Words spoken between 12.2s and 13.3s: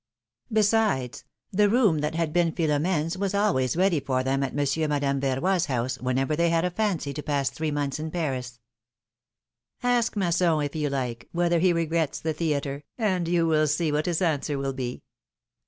theatre, and